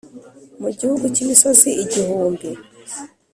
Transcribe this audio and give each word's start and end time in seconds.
mu 0.61 0.69
gihugu 0.77 1.05
cy'imisozi 1.13 1.69
igihumbi. 1.83 2.49